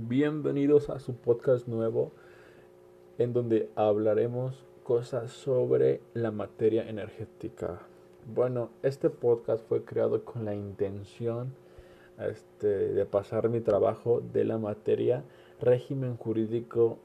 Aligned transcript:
Bienvenidos 0.00 0.90
a 0.90 1.00
su 1.00 1.16
podcast 1.16 1.66
nuevo 1.66 2.12
en 3.18 3.32
donde 3.32 3.68
hablaremos 3.74 4.64
cosas 4.84 5.32
sobre 5.32 6.00
la 6.14 6.30
materia 6.30 6.88
energética. 6.88 7.80
Bueno, 8.32 8.70
este 8.84 9.10
podcast 9.10 9.66
fue 9.66 9.82
creado 9.82 10.24
con 10.24 10.44
la 10.44 10.54
intención 10.54 11.52
este, 12.16 12.68
de 12.68 13.06
pasar 13.06 13.48
mi 13.48 13.60
trabajo 13.60 14.22
de 14.32 14.44
la 14.44 14.56
materia 14.56 15.24
régimen 15.60 16.16
jurídico 16.16 16.98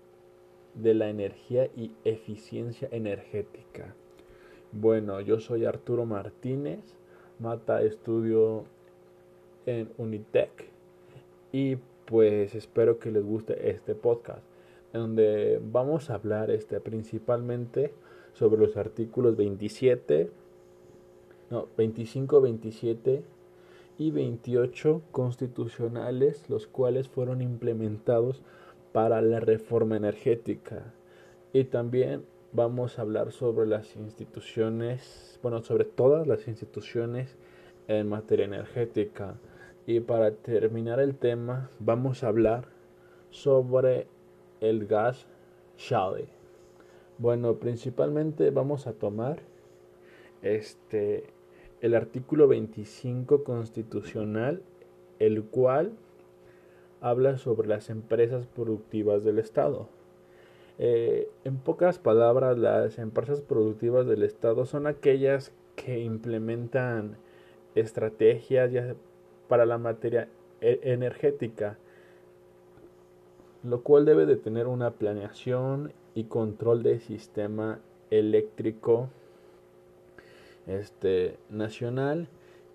de 0.76 0.94
la 0.94 1.10
energía 1.10 1.72
y 1.76 1.94
eficiencia 2.04 2.90
energética. 2.92 3.96
Bueno, 4.72 5.20
yo 5.20 5.40
soy 5.40 5.66
Arturo 5.66 6.06
Martínez, 6.06 6.96
Mata 7.40 7.82
estudio 7.82 8.66
en 9.66 9.90
Unitec 9.98 10.70
y 11.52 11.78
pues 12.06 12.56
espero 12.56 13.00
que 13.00 13.12
les 13.12 13.24
guste 13.24 13.70
este 13.70 13.96
podcast, 13.96 14.44
en 14.94 15.02
donde 15.02 15.60
vamos 15.64 16.10
a 16.10 16.16
hablar 16.16 16.52
este, 16.52 16.80
principalmente 16.80 17.94
sobre 18.34 18.60
los 18.60 18.78
artículos 18.78 19.38
27, 19.38 20.30
no, 21.50 21.68
25, 21.78 22.42
27 22.42 23.24
y 23.98 24.12
28 24.12 25.02
constitucionales, 25.12 26.50
los 26.50 26.68
cuales 26.68 27.08
fueron 27.08 27.42
implementados 27.42 28.42
para 28.92 29.22
la 29.22 29.40
reforma 29.40 29.98
energética. 29.98 30.94
Y 31.54 31.66
también 31.66 32.24
vamos 32.52 32.98
a 32.98 33.04
hablar 33.04 33.32
sobre 33.32 33.68
las 33.68 33.96
instituciones, 33.96 35.40
bueno, 35.42 35.64
sobre 35.64 35.86
todas 35.86 36.28
las 36.28 36.48
instituciones 36.48 37.36
en 37.88 38.08
materia 38.08 38.46
energética. 38.46 39.36
Y 39.86 40.00
para 40.00 40.32
terminar 40.32 41.00
el 41.00 41.16
tema, 41.16 41.70
vamos 41.80 42.24
a 42.24 42.30
hablar 42.30 42.68
sobre 43.30 44.08
el 44.62 44.88
gas 44.88 45.28
shale. 45.78 46.28
Bueno, 47.18 47.56
principalmente 47.56 48.50
vamos 48.50 48.88
a 48.88 48.94
tomar 48.94 49.40
este 50.42 51.26
el 51.82 51.96
artículo 51.96 52.48
25 52.48 53.44
constitucional, 53.44 54.62
el 55.20 55.44
cual 55.44 55.92
habla 57.02 57.38
sobre 57.38 57.68
las 57.68 57.90
empresas 57.90 58.48
productivas 58.48 59.26
del 59.26 59.38
Estado. 59.38 59.90
Eh, 60.80 61.28
en 61.44 61.58
pocas 61.58 62.00
palabras, 62.00 62.58
las 62.58 63.00
empresas 63.00 63.42
productivas 63.42 64.08
del 64.08 64.24
Estado 64.24 64.66
son 64.66 64.88
aquellas 64.88 65.52
que 65.76 66.00
implementan 66.00 67.18
estrategias 67.76 68.72
para 69.54 69.68
la 69.68 69.78
materia 69.78 70.28
e-, 70.62 70.80
energética, 70.82 71.78
lo 73.62 73.84
cual 73.84 74.04
debe 74.04 74.26
de 74.26 74.36
tener 74.36 74.66
una 74.66 74.90
planeación 74.90 75.94
y 76.16 76.24
control 76.24 76.82
del 76.82 77.00
sistema 77.02 77.78
eléctrico 78.10 79.10
este, 80.66 81.38
nacional 81.52 82.30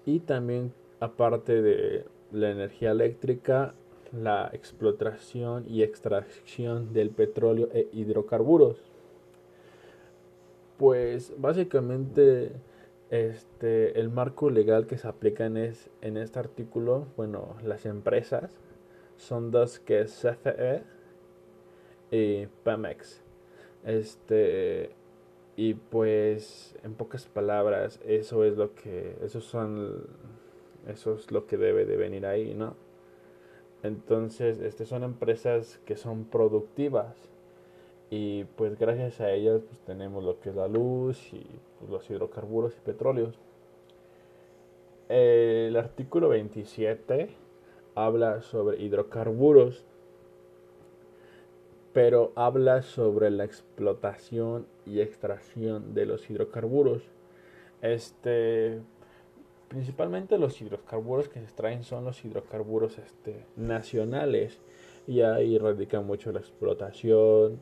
y 0.06 0.20
también 0.20 0.72
aparte 1.00 1.62
de 1.62 2.04
la 2.30 2.50
energía 2.50 2.92
eléctrica, 2.92 3.74
la 4.12 4.48
explotación 4.52 5.64
y 5.68 5.82
extracción 5.82 6.92
del 6.92 7.10
petróleo 7.10 7.70
e 7.72 7.88
hidrocarburos. 7.92 8.76
Pues 10.78 11.32
básicamente 11.38 12.52
este, 13.10 13.98
el 13.98 14.10
marco 14.10 14.50
legal 14.50 14.86
que 14.86 14.98
se 14.98 15.08
aplica 15.08 15.46
en, 15.46 15.56
es, 15.56 15.90
en 16.02 16.16
este 16.16 16.38
artículo, 16.38 17.06
bueno, 17.16 17.56
las 17.62 17.86
empresas 17.86 18.52
son 19.16 19.50
dos 19.50 19.78
que 19.78 20.02
es 20.02 20.12
CFE 20.22 20.82
y 22.10 22.46
Pemex. 22.64 23.22
Este, 23.84 24.90
y 25.56 25.74
pues, 25.74 26.76
en 26.84 26.94
pocas 26.94 27.26
palabras, 27.26 28.00
eso 28.06 28.44
es 28.44 28.56
lo 28.56 28.74
que, 28.74 29.16
eso 29.22 29.40
son, 29.40 30.06
eso 30.86 31.14
es 31.14 31.30
lo 31.30 31.46
que 31.46 31.56
debe 31.56 31.84
de 31.84 31.96
venir 31.96 32.26
ahí, 32.26 32.54
¿no? 32.54 32.76
Entonces, 33.82 34.60
este 34.60 34.84
son 34.86 35.04
empresas 35.04 35.80
que 35.84 35.96
son 35.96 36.24
productivas 36.24 37.16
y 38.10 38.44
pues 38.56 38.78
gracias 38.78 39.20
a 39.20 39.30
ellas 39.30 39.62
pues, 39.62 39.78
tenemos 39.80 40.24
lo 40.24 40.40
que 40.40 40.50
es 40.50 40.56
la 40.56 40.66
luz 40.68 41.32
y 41.32 41.46
los 41.88 42.08
hidrocarburos 42.10 42.74
y 42.76 42.80
petróleos. 42.80 43.38
El 45.08 45.76
artículo 45.76 46.28
27 46.28 47.30
habla 47.94 48.42
sobre 48.42 48.82
hidrocarburos, 48.82 49.84
pero 51.92 52.32
habla 52.36 52.82
sobre 52.82 53.30
la 53.30 53.44
explotación 53.44 54.66
y 54.86 55.00
extracción 55.00 55.94
de 55.94 56.06
los 56.06 56.28
hidrocarburos. 56.28 57.02
Este, 57.80 58.80
principalmente 59.68 60.38
los 60.38 60.60
hidrocarburos 60.60 61.28
que 61.28 61.40
se 61.40 61.44
extraen 61.44 61.84
son 61.84 62.04
los 62.04 62.24
hidrocarburos 62.24 62.98
este, 62.98 63.44
nacionales 63.56 64.60
y 65.06 65.22
ahí 65.22 65.58
radica 65.58 66.00
mucho 66.00 66.32
la 66.32 66.40
explotación 66.40 67.58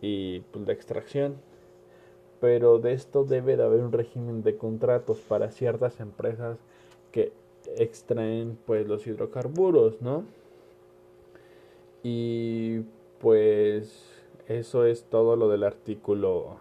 y 0.00 0.40
pues, 0.40 0.66
la 0.66 0.72
extracción. 0.72 1.36
Pero 2.40 2.78
de 2.78 2.92
esto 2.92 3.24
debe 3.24 3.56
de 3.56 3.64
haber 3.64 3.80
un 3.80 3.92
régimen 3.92 4.42
de 4.42 4.56
contratos 4.56 5.20
para 5.20 5.50
ciertas 5.50 6.00
empresas 6.00 6.58
que 7.12 7.32
extraen 7.76 8.58
pues 8.66 8.86
los 8.86 9.06
hidrocarburos, 9.06 10.00
¿no? 10.02 10.24
Y 12.02 12.80
pues 13.20 14.04
eso 14.48 14.84
es 14.84 15.04
todo 15.04 15.36
lo 15.36 15.48
del 15.48 15.64
artículo 15.64 16.56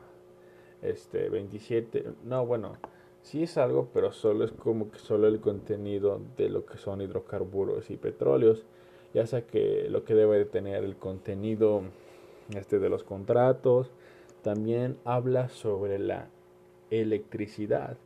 este 0.82 1.30
27. 1.30 2.06
No, 2.24 2.46
bueno, 2.46 2.78
sí 3.22 3.44
es 3.44 3.58
algo, 3.58 3.90
pero 3.94 4.12
solo 4.12 4.46
es 4.46 4.52
como 4.52 4.92
que 4.92 5.00
solo 5.00 5.28
el 5.28 5.40
contenido 5.40 6.22
de 6.38 6.50
lo 6.50 6.66
que 6.66 6.78
son 6.78 7.02
hidrocarburos 7.02 7.90
y 7.90 7.98
petróleos. 7.98 8.66
Ya 9.14 9.28
sea 9.28 9.42
que 9.46 9.88
lo 9.90 10.06
que 10.06 10.16
debe 10.16 10.38
de 10.38 10.46
tener 10.46 10.84
el 10.84 10.96
contenido 10.96 11.82
este 12.56 12.80
de 12.80 12.90
los 12.90 13.04
contratos, 13.04 13.92
también 14.44 14.98
habla 15.06 15.50
sobre 15.50 15.98
la 15.98 16.28
electricidad, 16.92 17.98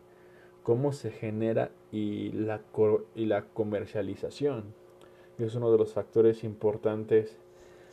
cómo 0.63 0.93
se 0.93 1.11
genera 1.11 1.71
y 1.91 2.31
la, 2.31 2.61
y 3.15 3.25
la 3.25 3.43
comercialización. 3.43 4.73
es 5.37 5.55
uno 5.55 5.71
de 5.71 5.77
los 5.77 5.93
factores 5.93 6.43
importantes 6.43 7.37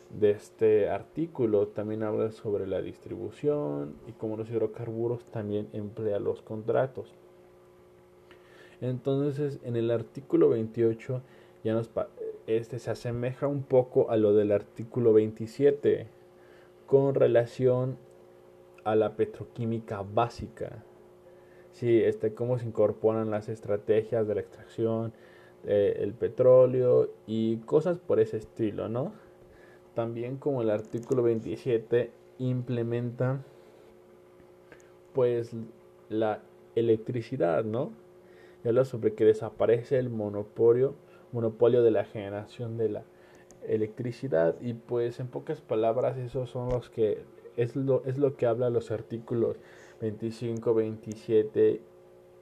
de 0.09 0.31
este 0.31 0.89
artículo. 0.89 1.67
También 1.67 2.03
habla 2.03 2.31
sobre 2.31 2.67
la 2.67 2.81
distribución 2.81 3.95
y 4.07 4.13
cómo 4.13 4.37
los 4.37 4.49
hidrocarburos 4.49 5.25
también 5.25 5.67
emplea 5.73 6.19
los 6.19 6.41
contratos. 6.41 7.13
Entonces, 8.81 9.59
en 9.63 9.75
el 9.75 9.91
artículo 9.91 10.49
28 10.49 11.21
ya 11.63 11.73
nos 11.73 11.89
este 12.47 12.77
se 12.77 12.91
asemeja 12.91 13.47
un 13.47 13.63
poco 13.63 14.11
a 14.11 14.17
lo 14.17 14.33
del 14.33 14.51
artículo 14.51 15.13
27 15.13 16.07
con 16.85 17.15
relación 17.15 17.97
a 18.85 18.95
la 18.95 19.17
petroquímica 19.17 20.01
básica. 20.01 20.83
Sí, 21.73 22.01
este, 22.01 22.33
cómo 22.33 22.57
se 22.57 22.65
incorporan 22.65 23.29
las 23.31 23.49
estrategias 23.49 24.27
de 24.27 24.35
la 24.35 24.41
extracción 24.41 25.11
del 25.63 26.13
petróleo 26.13 27.09
y 27.25 27.57
cosas 27.57 27.97
por 27.97 28.19
ese 28.19 28.37
estilo, 28.37 28.87
¿no? 28.87 29.11
También 29.95 30.37
como 30.37 30.61
el 30.61 30.69
artículo 30.69 31.23
27 31.23 32.11
implementa 32.37 33.41
pues 35.13 35.51
la 36.09 36.41
electricidad, 36.75 37.63
¿no? 37.63 37.91
Y 38.63 38.67
habla 38.67 38.85
sobre 38.85 39.15
que 39.15 39.25
desaparece 39.25 39.97
el 39.97 40.09
monopolio, 40.09 40.93
monopolio 41.31 41.81
de 41.81 41.91
la 41.91 42.05
generación 42.05 42.77
de 42.77 42.89
la 42.89 43.03
electricidad 43.67 44.55
y 44.61 44.73
pues 44.73 45.19
en 45.19 45.27
pocas 45.27 45.61
palabras 45.61 46.17
esos 46.17 46.49
son 46.49 46.69
los 46.69 46.89
que 46.89 47.23
es 47.57 47.75
lo, 47.75 48.03
es 48.05 48.17
lo 48.17 48.35
que 48.35 48.45
habla 48.45 48.69
los 48.69 48.91
artículos 48.91 49.57
25, 50.01 50.73
27 50.73 51.81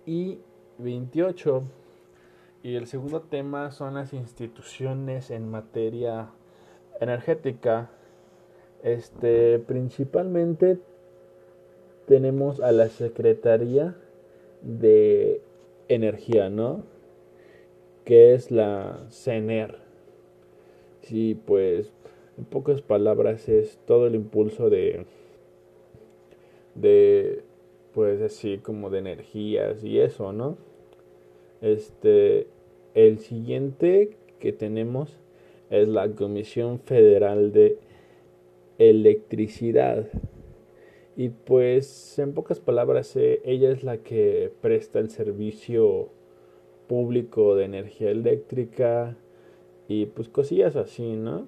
y 0.06 0.40
28. 0.78 1.64
Y 2.64 2.75
el 2.75 2.88
segundo 2.88 3.22
tema 3.22 3.72
son 3.72 3.96
las 3.96 4.14
instituciones 4.14 5.31
en 5.31 5.50
materia 5.50 6.30
energética. 7.00 7.90
Este, 8.84 9.60
principalmente 9.60 10.80
tenemos 12.08 12.60
a 12.60 12.72
la 12.72 12.90
Secretaría 12.90 13.96
de 14.62 15.42
Energía, 15.88 16.50
¿no? 16.50 16.84
Que 18.06 18.34
es 18.34 18.52
la 18.52 19.06
CENER. 19.10 19.78
Sí, 21.04 21.36
pues 21.46 21.92
en 22.38 22.46
pocas 22.46 22.82
palabras 22.82 23.50
es 23.50 23.78
todo 23.86 24.08
el 24.08 24.16
impulso 24.16 24.70
de 24.70 25.06
de 26.76 27.44
pues 27.94 28.22
así 28.22 28.58
como 28.58 28.90
de 28.90 29.00
energías 29.00 29.84
y 29.84 30.00
eso, 30.00 30.34
¿no? 30.34 30.58
Este 31.62 32.48
el 32.96 33.20
siguiente 33.20 34.18
que 34.40 34.54
tenemos 34.54 35.20
es 35.70 35.88
la 35.90 36.10
Comisión 36.12 36.80
Federal 36.80 37.52
de 37.52 37.78
Electricidad. 38.78 40.08
Y 41.16 41.30
pues 41.30 42.18
en 42.18 42.34
pocas 42.34 42.60
palabras, 42.60 43.16
eh, 43.16 43.42
ella 43.46 43.72
es 43.72 43.84
la 43.84 43.98
que 43.98 44.52
presta 44.62 45.00
el 45.00 45.10
servicio 45.10 46.10
público 46.88 47.56
de 47.56 47.66
energía 47.66 48.10
eléctrica 48.10 49.18
y 49.88 50.06
pues 50.07 50.30
cosillas 50.30 50.75
así, 50.75 51.15
¿no? 51.15 51.47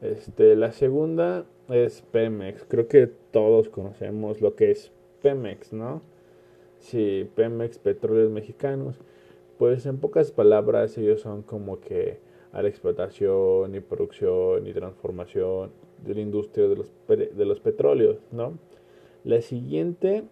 Este, 0.00 0.56
la 0.56 0.72
segunda 0.72 1.46
es 1.68 2.02
Pemex. 2.12 2.64
Creo 2.68 2.88
que 2.88 3.08
todos 3.30 3.68
conocemos 3.68 4.40
lo 4.40 4.54
que 4.54 4.70
es 4.70 4.92
Pemex, 5.22 5.72
¿no? 5.72 6.02
Sí, 6.78 7.28
Pemex, 7.34 7.78
Petróleos 7.78 8.30
Mexicanos. 8.30 8.96
Pues 9.58 9.86
en 9.86 9.98
pocas 9.98 10.30
palabras 10.30 10.96
ellos 10.98 11.20
son 11.20 11.42
como 11.42 11.80
que 11.80 12.20
a 12.52 12.62
la 12.62 12.68
explotación 12.68 13.74
y 13.74 13.80
producción 13.80 14.66
y 14.66 14.72
transformación 14.72 15.70
de 16.04 16.14
la 16.14 16.20
industria 16.20 16.68
de 16.68 16.76
los, 16.76 16.92
de 17.08 17.44
los 17.44 17.60
petróleos, 17.60 18.18
¿no? 18.30 18.56
La 19.24 19.42
siguiente 19.42 20.24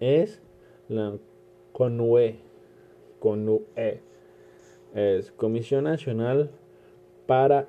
es 0.00 0.42
la 0.88 1.16
CONUE, 1.72 2.40
CONUE, 3.20 4.00
es 4.94 5.32
Comisión 5.32 5.84
Nacional 5.84 6.50
para 7.26 7.68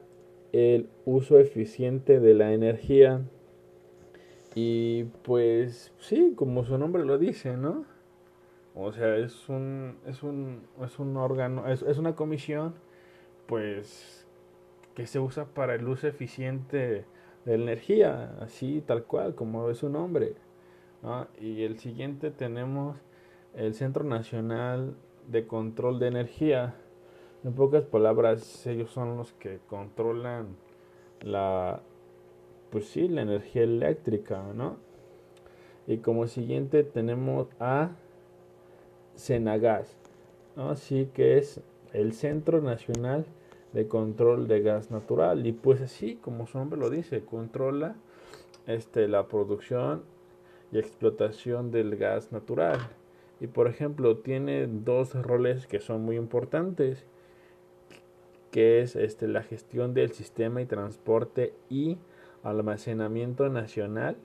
el 0.52 0.90
Uso 1.06 1.40
Eficiente 1.40 2.20
de 2.20 2.34
la 2.34 2.54
Energía. 2.54 3.22
Y 4.56 5.06
pues 5.24 5.92
sí, 6.00 6.34
como 6.36 6.64
su 6.64 6.78
nombre 6.78 7.06
lo 7.06 7.18
dice, 7.18 7.58
¿no? 7.58 7.86
O 8.76 8.92
sea, 8.92 9.18
es 9.18 9.50
un, 9.50 9.98
es 10.06 10.24
un, 10.24 10.62
es 10.84 11.00
un 11.00 11.16
órgano, 11.18 11.68
es, 11.68 11.82
es 11.84 11.98
una 11.98 12.16
comisión, 12.16 12.74
pues, 13.46 14.26
que 14.96 15.06
se 15.08 15.20
usa 15.20 15.46
para 15.46 15.76
el 15.76 15.88
uso 15.88 16.08
eficiente 16.08 17.06
de 17.46 17.58
la 17.58 17.64
energía, 17.64 18.36
así 18.40 18.84
tal 18.86 19.04
cual, 19.04 19.36
como 19.36 19.70
es 19.70 19.78
su 19.80 19.90
nombre. 19.90 20.36
Y 21.40 21.64
el 21.64 21.80
siguiente 21.80 22.32
tenemos 22.32 22.98
el 23.56 23.74
Centro 23.74 24.04
Nacional 24.04 24.96
de 25.28 25.46
Control 25.48 26.00
de 26.00 26.08
Energía. 26.08 26.76
En 27.44 27.54
pocas 27.54 27.84
palabras, 27.84 28.66
ellos 28.68 28.92
son 28.92 29.18
los 29.18 29.34
que 29.34 29.60
controlan 29.68 30.56
la, 31.22 31.82
pues 32.70 32.88
sí, 32.88 33.08
la 33.08 33.22
energía 33.22 33.64
eléctrica, 33.64 34.44
¿no? 34.56 34.78
Y 35.86 35.98
como 35.98 36.28
siguiente 36.28 36.84
tenemos 36.84 37.48
a 37.60 37.92
Senagas. 39.16 39.98
Así 40.56 41.10
que 41.14 41.38
es 41.38 41.62
el 41.92 42.14
Centro 42.14 42.62
Nacional 42.62 43.26
de 43.74 43.88
Control 43.88 44.48
de 44.48 44.62
Gas 44.62 44.92
Natural. 44.92 45.46
Y 45.46 45.52
pues 45.52 45.82
así, 45.82 46.16
como 46.16 46.48
su 46.48 46.58
nombre 46.58 46.80
lo 46.80 46.90
dice, 46.90 47.26
controla 47.26 47.96
este, 48.68 49.08
la 49.08 49.28
producción 49.28 50.04
y 50.72 50.80
explotación 50.80 51.72
del 51.72 51.98
gas 51.98 52.32
natural. 52.32 52.80
Y 53.40 53.48
por 53.48 53.68
ejemplo, 53.68 54.18
tiene 54.18 54.68
dos 54.68 55.14
roles 55.14 55.68
que 55.68 55.80
son 55.80 56.04
muy 56.04 56.16
importantes, 56.16 57.06
que 58.54 58.82
es 58.82 58.96
este, 58.96 59.28
la 59.28 59.42
gestión 59.42 59.96
del 59.96 60.12
sistema 60.12 60.62
y 60.62 60.68
transporte 60.68 61.56
y 61.72 61.98
almacenamiento 62.44 63.50
nacional 63.50 64.16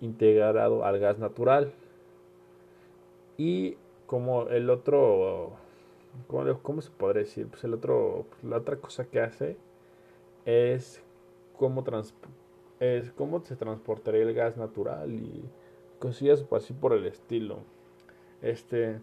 integrado 0.00 0.84
al 0.84 0.98
gas 0.98 1.20
natural. 1.20 1.72
Y 3.38 3.76
como 4.06 4.48
el 4.48 4.68
otro, 4.68 5.52
¿cómo, 6.26 6.82
se 6.82 6.90
podría 6.90 7.22
decir? 7.22 7.46
Pues 7.46 7.62
el 7.62 7.74
otro, 7.74 8.26
la 8.42 8.56
otra 8.56 8.78
cosa 8.78 9.04
que 9.04 9.20
hace 9.20 9.56
es 10.44 11.00
cómo, 11.56 11.84
es 12.80 13.12
cómo 13.12 13.44
se 13.44 13.54
transportaría 13.54 14.22
el 14.22 14.34
gas 14.34 14.56
natural 14.56 15.14
y 15.14 15.44
cosillas 16.00 16.44
así 16.50 16.72
por 16.72 16.94
el 16.94 17.06
estilo. 17.06 17.58
Este, 18.42 18.98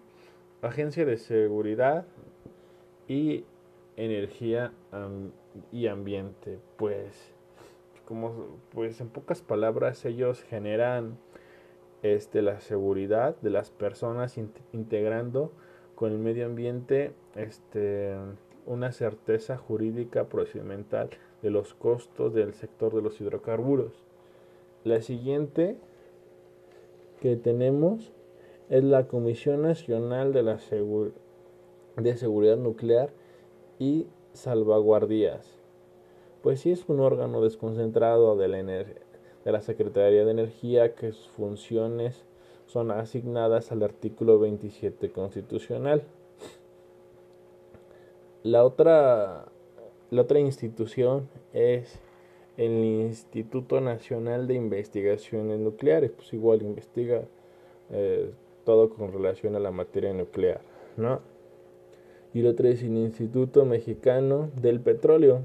Agencia 0.62 1.06
de 1.06 1.16
Seguridad 1.16 2.06
y 3.08 3.46
Energía 4.00 4.72
y 5.72 5.88
Ambiente, 5.88 6.58
pues, 6.78 7.34
como, 8.06 8.58
pues 8.74 9.02
en 9.02 9.10
pocas 9.10 9.42
palabras 9.42 10.06
ellos 10.06 10.42
generan 10.44 11.18
este, 12.02 12.42
la 12.42 12.62
seguridad 12.62 13.36
de 13.42 13.50
las 13.50 13.72
personas 13.72 14.38
integrando 14.72 15.52
con 15.96 16.14
el 16.14 16.18
medio 16.18 16.46
ambiente 16.46 17.12
este, 17.36 18.16
una 18.66 18.94
certeza 18.94 19.58
jurídica 19.58 20.30
procedimental 20.30 21.10
de 21.42 21.50
los 21.50 21.74
costos 21.74 22.34
del 22.34 22.54
sector 22.54 22.96
de 22.96 23.02
los 23.02 23.20
hidrocarburos. 23.20 24.06
La 24.86 25.02
siguiente 25.02 25.76
que 27.20 27.36
tenemos 27.36 28.14
es 28.70 28.84
la 28.84 29.08
Comisión 29.08 29.64
Nacional 29.64 30.32
de, 30.32 30.44
la 30.44 30.58
de 31.98 32.18
Seguridad 32.18 32.58
Nuclear 32.58 33.10
y 33.80 34.06
Salvaguardias. 34.34 35.48
Pues 36.44 36.62
sí 36.62 36.72
es 36.72 36.88
un 36.88 37.00
órgano 37.00 37.42
desconcentrado 37.42 38.38
de 38.38 38.48
la, 38.48 38.58
de 38.64 39.52
la 39.52 39.62
Secretaría 39.62 40.24
de 40.24 40.32
Energía 40.32 40.94
que 40.94 41.12
sus 41.12 41.28
funciones 41.30 42.24
son 42.68 42.92
asignadas 42.92 43.72
al 43.72 43.82
artículo 43.82 44.40
27 44.40 45.12
constitucional. 45.12 46.04
La 48.44 48.64
otra, 48.64 49.46
la 50.12 50.22
otra 50.22 50.40
institución 50.40 51.28
es 51.54 52.00
el 52.58 52.84
Instituto 52.84 53.82
Nacional 53.82 54.48
de 54.48 54.54
Investigaciones 54.54 55.60
Nucleares, 55.60 56.12
pues 56.12 56.34
igual 56.34 56.62
investiga 56.62 57.24
eh, 57.92 58.32
todo 58.66 58.90
con 58.90 59.12
relación 59.12 59.56
a 59.56 59.60
la 59.60 59.72
materia 59.72 60.14
nuclear, 60.14 60.62
¿no? 60.96 61.22
Y 62.34 62.46
otro 62.46 62.68
es 62.68 62.84
el 62.84 62.96
Instituto 62.98 63.66
Mexicano 63.66 64.50
del 64.62 64.80
Petróleo. 64.80 65.42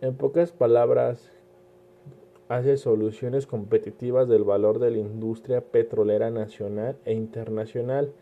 En 0.00 0.16
pocas 0.16 0.50
palabras, 0.50 1.30
hace 2.48 2.76
soluciones 2.76 3.46
competitivas 3.46 4.28
del 4.28 4.42
valor 4.42 4.80
de 4.80 4.90
la 4.90 4.98
industria 4.98 5.60
petrolera 5.60 6.30
nacional 6.30 6.96
e 7.04 7.14
internacional 7.14 8.12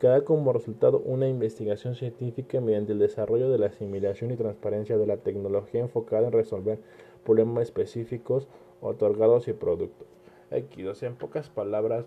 que 0.00 0.08
da 0.08 0.22
como 0.22 0.52
resultado 0.52 1.00
una 1.00 1.28
investigación 1.28 1.94
científica 1.94 2.60
mediante 2.60 2.92
el 2.92 2.98
desarrollo 2.98 3.50
de 3.50 3.58
la 3.58 3.66
asimilación 3.66 4.30
y 4.30 4.36
transparencia 4.36 4.96
de 4.96 5.06
la 5.06 5.18
tecnología 5.18 5.80
enfocada 5.80 6.26
en 6.26 6.32
resolver 6.32 6.78
problemas 7.24 7.64
específicos 7.64 8.48
otorgados 8.80 9.48
y 9.48 9.52
productos. 9.52 10.08
Aquí, 10.50 10.84
o 10.86 10.92
en 11.00 11.16
pocas 11.16 11.50
palabras, 11.50 12.06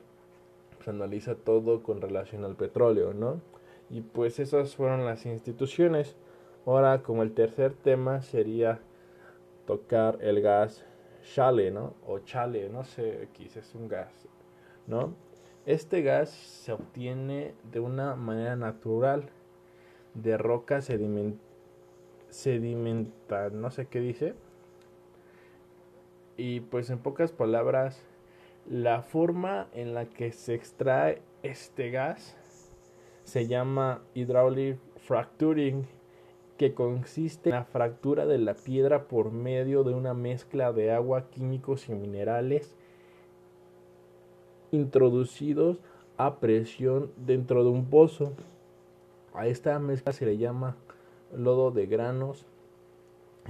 se 0.83 0.89
analiza 0.89 1.35
todo 1.35 1.83
con 1.83 2.01
relación 2.01 2.43
al 2.43 2.55
petróleo, 2.55 3.13
¿no? 3.13 3.39
Y 3.91 4.01
pues 4.01 4.39
esas 4.39 4.75
fueron 4.75 5.05
las 5.05 5.25
instituciones. 5.25 6.15
Ahora, 6.65 7.03
como 7.03 7.23
el 7.23 7.33
tercer 7.33 7.73
tema 7.73 8.21
sería 8.21 8.79
tocar 9.67 10.17
el 10.21 10.41
gas 10.41 10.85
chale, 11.23 11.71
¿no? 11.71 11.93
O 12.07 12.19
chale, 12.19 12.69
no 12.69 12.83
sé, 12.83 13.27
quizás 13.33 13.67
es 13.67 13.75
un 13.75 13.87
gas, 13.87 14.11
¿no? 14.87 15.13
Este 15.65 16.01
gas 16.01 16.29
se 16.29 16.71
obtiene 16.71 17.53
de 17.71 17.79
una 17.79 18.15
manera 18.15 18.55
natural 18.55 19.29
de 20.13 20.37
roca 20.37 20.81
sediment 20.81 21.39
sedimenta, 22.29 23.49
no 23.49 23.69
sé 23.71 23.87
qué 23.87 23.99
dice, 23.99 24.33
y 26.37 26.61
pues 26.61 26.89
en 26.89 26.99
pocas 26.99 27.31
palabras, 27.31 28.01
la 28.69 29.01
forma 29.01 29.67
en 29.73 29.93
la 29.93 30.05
que 30.05 30.31
se 30.31 30.53
extrae 30.53 31.21
este 31.43 31.91
gas 31.91 32.37
se 33.23 33.47
llama 33.47 34.01
hydraulic 34.13 34.77
fracturing, 34.97 35.85
que 36.57 36.73
consiste 36.73 37.49
en 37.49 37.55
la 37.55 37.63
fractura 37.63 38.25
de 38.27 38.37
la 38.37 38.53
piedra 38.53 39.07
por 39.07 39.31
medio 39.31 39.83
de 39.83 39.95
una 39.95 40.13
mezcla 40.13 40.71
de 40.71 40.91
agua, 40.91 41.29
químicos 41.31 41.89
y 41.89 41.93
minerales 41.93 42.75
introducidos 44.71 45.79
a 46.17 46.39
presión 46.39 47.11
dentro 47.17 47.63
de 47.63 47.71
un 47.71 47.85
pozo. 47.85 48.33
A 49.33 49.47
esta 49.47 49.79
mezcla 49.79 50.13
se 50.13 50.25
le 50.25 50.37
llama 50.37 50.75
lodo 51.35 51.71
de 51.71 51.87
granos 51.87 52.45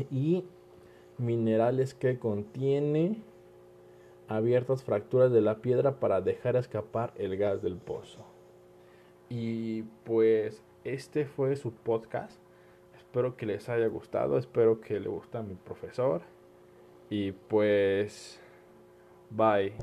y 0.10 0.46
minerales 1.18 1.94
que 1.94 2.18
contiene 2.18 3.18
abiertas 4.28 4.84
fracturas 4.84 5.32
de 5.32 5.42
la 5.42 5.58
piedra 5.58 6.00
para 6.00 6.22
dejar 6.22 6.56
escapar 6.56 7.14
el 7.18 7.36
gas 7.36 7.62
del 7.62 7.76
pozo. 7.76 8.31
Y 9.34 9.84
pues 10.04 10.62
este 10.84 11.26
fue 11.26 11.56
su 11.56 11.72
podcast. 11.72 12.38
Espero 12.98 13.38
que 13.38 13.46
les 13.46 13.70
haya 13.70 13.88
gustado, 13.88 14.38
espero 14.38 14.82
que 14.82 15.00
le 15.00 15.08
guste 15.08 15.38
a 15.38 15.42
mi 15.42 15.56
profesor. 15.56 16.22
Y 17.10 17.32
pues, 17.32 18.42
bye. 19.30 19.74